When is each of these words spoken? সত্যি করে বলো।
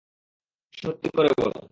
সত্যি 0.73 1.09
করে 1.17 1.29
বলো। 1.41 1.61